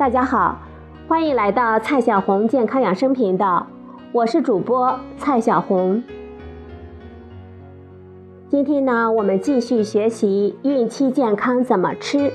[0.00, 0.58] 大家好，
[1.06, 3.66] 欢迎来到蔡小红健康养生频道，
[4.12, 6.02] 我是主播蔡小红。
[8.48, 12.32] 今天呢，我们继续学习孕期健康怎么吃。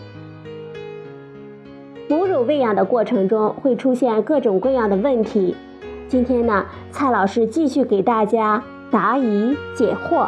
[2.07, 5.55] 母乳喂养的过程中会出现各种各样的问题，
[6.07, 8.61] 今天呢，蔡老师继续给大家
[8.91, 10.27] 答疑解惑。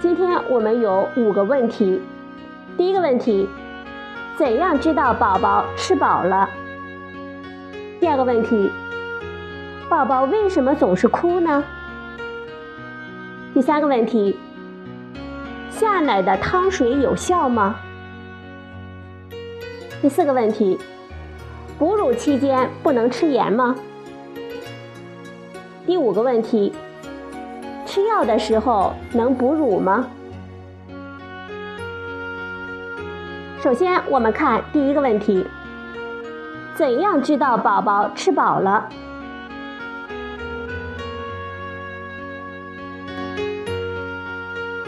[0.00, 2.00] 今天我们有五个问题。
[2.78, 3.46] 第一个问题，
[4.36, 6.48] 怎样知道宝宝吃饱了？
[8.00, 8.70] 第二个问题，
[9.88, 11.62] 宝宝为什么总是哭呢？
[13.54, 14.36] 第三个问题，
[15.70, 17.76] 下奶的汤水有效吗？
[20.02, 20.78] 第四个问题，
[21.78, 23.76] 哺乳期间不能吃盐吗？
[25.86, 26.72] 第五个问题。
[27.86, 30.08] 吃药的时候能哺乳吗？
[33.64, 35.46] 首先，我们看第一个问题：
[36.74, 38.86] 怎样知道宝宝吃饱了？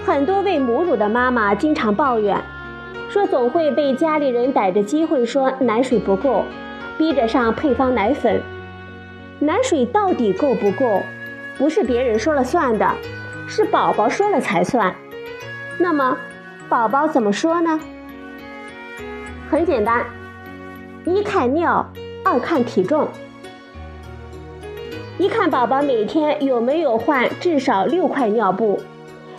[0.05, 2.39] 很多喂母乳的妈妈经常抱怨，
[3.09, 6.45] 说总会被家里人逮着机会说奶水不够，
[6.99, 8.43] 逼着上配方奶粉。
[9.39, 11.01] 奶水到底够不够？
[11.57, 12.87] 不是别人说了算的，
[13.49, 14.95] 是宝宝说了才算。
[15.79, 16.19] 那么，
[16.69, 17.81] 宝宝怎么说呢？
[19.49, 20.05] 很简单，
[21.05, 21.87] 一看尿，
[22.25, 23.07] 二看体重。
[25.19, 28.81] 一看宝宝每天有没有换至少六块尿布，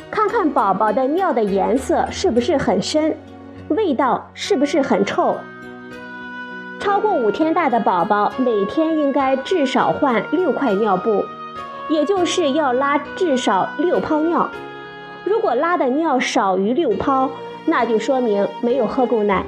[0.09, 3.17] 看看宝宝的尿的颜色是不是很深，
[3.67, 5.35] 味道是不是很臭。
[6.79, 11.23] 超过五天大的宝宝，每天应该至少换六块尿布。
[11.89, 14.49] 也就是要拉至少六泡尿，
[15.25, 17.29] 如果拉的尿少于六泡，
[17.65, 19.45] 那就说明没有喝够奶。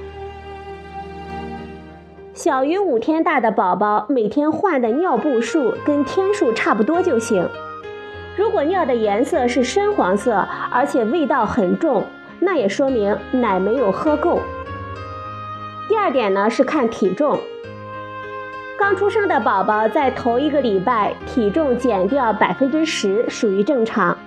[2.41, 7.45] 小于五天大的宝宝，每天换的尿布数跟天数差不多就行。
[8.38, 12.01] 如果尿的颜色是深黄色，而且味道很重，
[12.39, 14.39] 那也说明奶没有喝够。
[15.89, 17.38] 第二点呢是看体重。
[18.77, 24.17] 刚出生的宝宝在头一个礼拜体重减掉百分之十属于正常，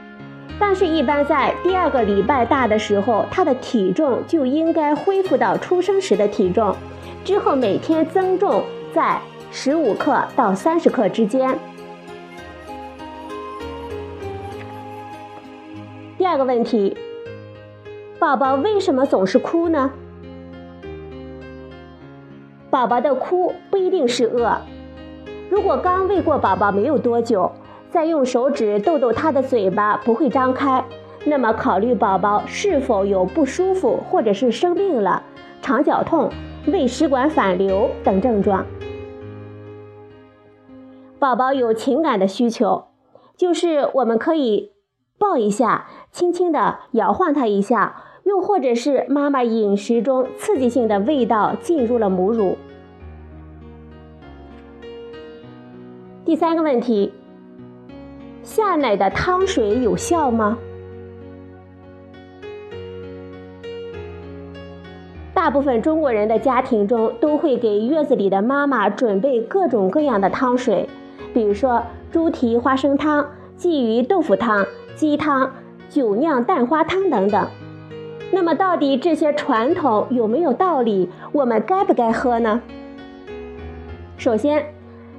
[0.59, 6.77] 但是，一般在第二个礼拜大的时候，他的体重就应该恢复到出生时的体重，
[7.25, 8.63] 之后每天增重
[8.93, 11.57] 在十五克到三十克之间。
[16.19, 16.97] 第二个问题，
[18.19, 19.91] 宝宝为什么总是哭呢？
[22.71, 24.57] 宝宝的哭不一定是饿。
[25.51, 27.53] 如果刚喂过宝宝没有多久，
[27.91, 30.83] 再用手指逗逗他的嘴巴不会张开，
[31.27, 35.23] 那么考虑宝宝是否有不舒服或者是生病了、
[35.61, 36.31] 肠绞痛、
[36.67, 38.65] 胃食管反流等症状。
[41.19, 42.87] 宝宝有情感的需求，
[43.37, 44.73] 就是我们可以
[45.19, 48.05] 抱一下，轻轻的摇晃他一下。
[48.25, 52.57] 又或者是妈妈饮食中刺激性的味道进入了母乳。
[56.25, 57.13] 第三个问题，
[58.45, 60.57] 下奶的汤水有效吗？
[65.43, 70.89] 大部分中国人的家庭中都会给月子里的妈妈准备各种各样的汤水，
[71.35, 71.83] 比如说
[72.13, 73.27] 猪蹄花生汤、
[73.59, 74.65] 鲫鱼豆腐汤、
[74.95, 75.51] 鸡汤、
[75.89, 77.45] 酒酿蛋花汤等等。
[78.31, 81.11] 那么，到底这些传统有没有道理？
[81.33, 82.63] 我们该不该喝呢？
[84.17, 84.65] 首先，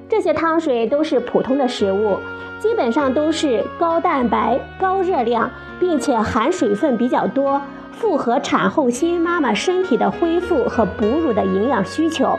[0.08, 2.16] 这些汤水都是普通的食物，
[2.62, 5.52] 基本上都是高蛋白、高热量，
[5.82, 7.62] 并且含水分比较多，
[7.94, 12.38] 符合产后新妈妈身体的恢复和哺乳的营养需求。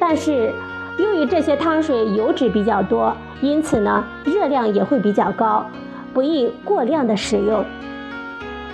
[0.00, 0.52] 但是，
[0.98, 5.64] 由于这些汤水油脂比较多，因此呢，热量也会比较高，
[6.12, 7.64] 不宜过量的食用。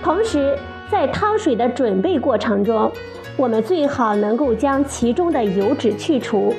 [0.01, 0.57] 同时，
[0.89, 2.91] 在汤水的准备过程中，
[3.37, 6.53] 我们最好能够将其中的油脂去除，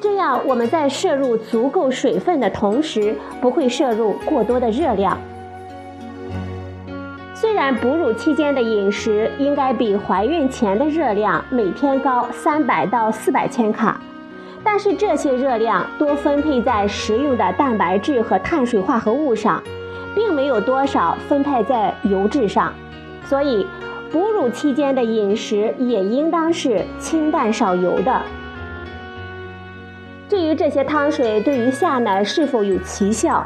[0.00, 5.16] 这样我们在摄入足够水分的同时，不会摄入过多的热量。
[7.64, 13.98] 虽然哺乳期间的饮食应该比怀孕前的热量每天高三百到四百千卡，
[14.62, 19.62] 但是这些热量多分配在食用的蛋白质和碳水化合物上。
[20.14, 22.70] 并没有多少分配在油脂上，
[23.24, 23.66] 所以
[24.12, 28.20] 哺乳期间的饮食也应当是清淡少油的。
[30.28, 33.42] 至于这些汤水对于下奶是否有奇效，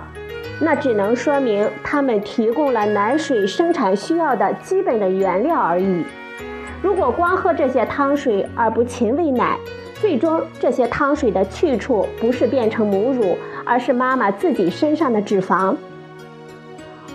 [0.60, 6.04] 那只能说明他们提供了奶水生产需要的基本的原料而已。
[6.82, 9.56] 如果光喝这些汤水而不勤喂奶，
[10.00, 15.76] 最终这些汤水的去处不是变成母乳，而是妈妈自己身上的脂肪。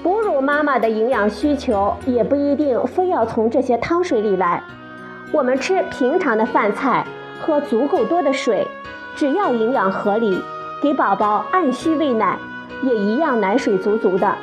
[0.02, 4.62] 哺乳妈妈的营养需求也不一定非要从这些汤水里来。
[5.32, 7.06] 我们吃平常的饭菜，
[7.42, 8.68] 喝足够多的水，
[9.16, 10.42] 只要营养合理，
[10.82, 12.38] 给宝宝按需喂奶，
[12.84, 14.36] 也一样奶水足足的。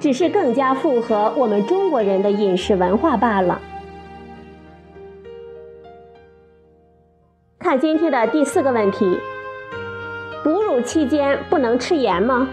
[0.00, 3.60] 只是更加符合我们中国人的饮食文化罢了。
[7.58, 9.18] 看今天的第四个问题：
[10.44, 12.48] 哺乳期间不能吃盐吗？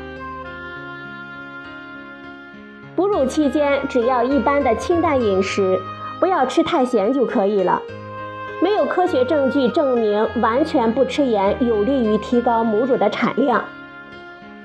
[2.95, 5.79] 哺乳期间只要一般的清淡饮食，
[6.19, 7.81] 不要吃太咸就可以了。
[8.61, 13.63] 没有科学证据证明完全不吃盐有利于提高母乳的产量。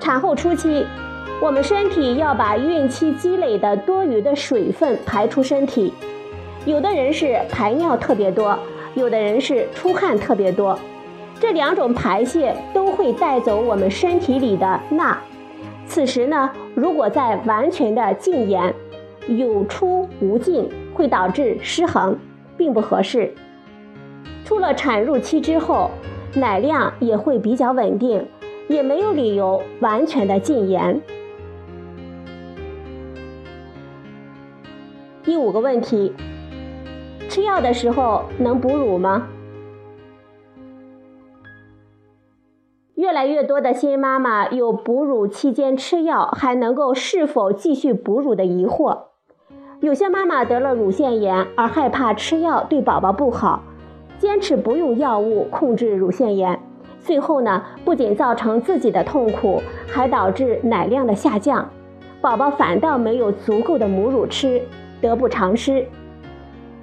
[0.01, 0.85] 产后初期。
[1.41, 5.91] 我们身体要把孕期积累的多余的水分排出身体，
[6.65, 8.57] 有的人是排尿特别多，
[8.93, 10.77] 有的人是出汗特别多，
[11.39, 15.17] 这两种排泄都会带走我们身体里的钠。
[15.87, 18.71] 此时呢，如果再完全的禁盐，
[19.27, 22.15] 有出无进，会导致失衡，
[22.55, 23.33] 并不合适。
[24.45, 25.89] 出了产褥期之后，
[26.35, 28.23] 奶量也会比较稳定，
[28.71, 31.01] 也没有理由完全的禁言。
[35.23, 36.13] 第五个问题：
[37.29, 39.27] 吃药的时候能哺乳吗？
[42.95, 49.05] 越来越多的新妈妈有哺乳期间吃药还能够是否继续哺乳的疑惑。
[49.79, 53.63] 有些妈妈得了乳腺炎而害怕吃药对宝宝不好，
[54.19, 56.59] 坚持不用药物控制乳腺炎，
[57.03, 61.69] 最后呢不仅造成自己的痛苦，还导致奶量的下降，
[62.21, 64.61] 宝宝反倒没有足够的母乳吃。
[65.01, 65.83] 得不偿失。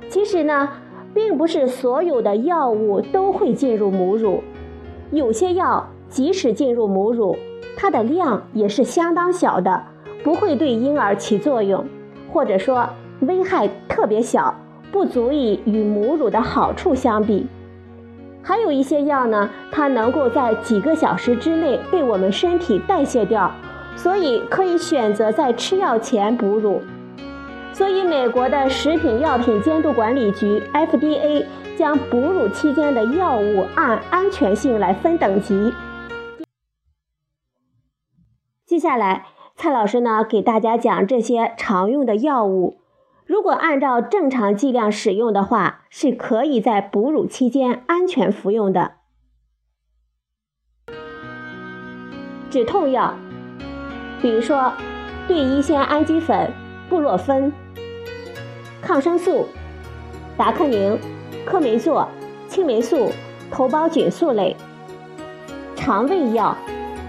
[0.08, 0.68] 其实呢，
[1.14, 4.42] 并不是所有的药物都会进入母乳，
[5.12, 7.36] 有些药即使进入母乳，
[7.76, 9.84] 它的量也是相当小的，
[10.24, 11.86] 不会对婴儿起作用，
[12.32, 12.88] 或者说
[13.20, 14.52] 危害特别小，
[14.90, 17.46] 不足以与母乳的好处相比。
[18.48, 23.52] 还有一些药呢，它能够在几个小时之内被我们身体代谢掉，
[23.94, 26.80] 所以可以选择在吃药前哺乳。
[27.74, 31.44] 所以，美国的食品药品监督管理局 （FDA）
[31.76, 35.74] 将哺乳期间的药物按安全性来分等级。
[38.64, 42.78] 接下来，蔡老师呢给大家讲这些常用的药物，
[43.28, 48.92] 如果按照正常剂量使用的话，是可以在哺乳期间安全服用的。
[52.48, 53.14] 止痛药，
[54.22, 54.72] 比如说
[55.26, 56.50] 对乙酰氨基酚、
[56.88, 57.52] 布洛芬。
[58.80, 59.46] 抗生素、
[60.38, 60.98] 达克宁、
[61.44, 62.08] 科霉唑、
[62.46, 63.12] 青霉素、
[63.50, 64.56] 头孢菌素类；
[65.76, 66.56] 肠胃药，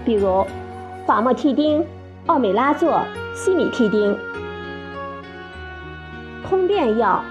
[0.04, 0.44] 比如
[1.06, 1.82] 法莫替丁、
[2.26, 3.00] 奥美拉唑、
[3.34, 4.14] 西米替丁；
[6.50, 7.24] 通便药，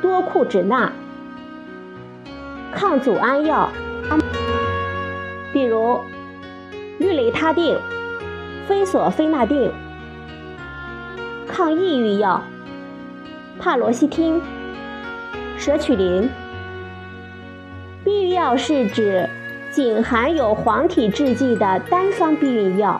[0.00, 0.90] 多库脂钠；
[2.72, 3.68] 抗组胺药，
[5.52, 6.00] 比如
[6.98, 7.78] 氯雷他定、
[8.66, 9.68] 非索非那定；
[11.46, 12.42] 抗抑郁药。
[13.58, 14.40] 帕罗西汀、
[15.58, 16.30] 舍曲林。
[18.02, 19.28] 避孕药是指
[19.70, 22.98] 仅含有黄体制剂的单方避孕药。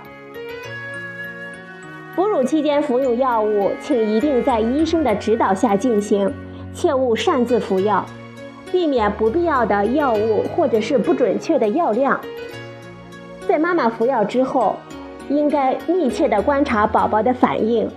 [2.19, 6.29] 哺乳期间服用药物，请一定在医生的指导下进行，
[6.75, 8.05] 切勿擅自服药，
[8.73, 12.21] 避免不必要的药物或者是不准确的药量。
[13.47, 14.75] 在妈妈服药之后，
[15.29, 17.89] 应该密切的观察宝宝的反应。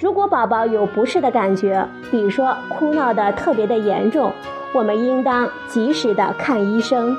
[0.00, 4.32] 如果宝宝有不适的感觉，比如说哭闹的特别的严重，
[4.72, 7.14] 我们应当及时的看医生。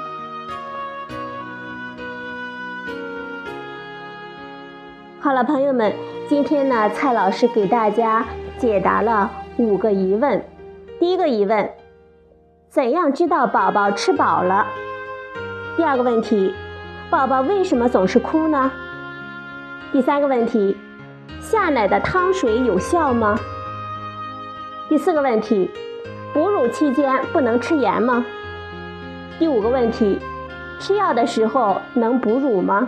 [5.19, 5.93] 好了，朋友们，
[6.29, 8.23] 今天呢，蔡老师给大家
[8.59, 10.39] 解答了五个疑问。
[10.99, 11.67] 第一个疑问：
[12.69, 14.63] 怎样知道宝宝吃饱了？
[15.75, 16.53] 第二个问题：
[17.09, 18.71] 宝宝为什么总是哭呢？
[19.91, 20.77] 第三个问题。
[21.41, 23.35] 下奶的汤水有效吗？
[24.87, 25.71] 第四个问题，
[26.31, 28.23] 哺乳期间不能吃盐吗？
[29.39, 30.19] 第五个问题，
[30.79, 32.87] 吃药的时候能哺乳吗？